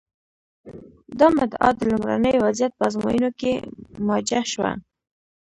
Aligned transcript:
دا 1.19 1.27
مدعا 1.37 1.69
د 1.75 1.79
لومړني 1.91 2.33
وضعیت 2.45 2.71
په 2.75 2.83
ازموینو 2.89 3.29
کې 3.39 3.53
موجه 4.05 4.41
شوه. 4.51 4.71